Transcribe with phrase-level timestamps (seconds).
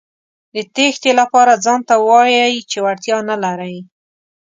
[0.55, 3.77] د تېښتې لپاره ځانته وايئ چې وړتیا نه لرئ.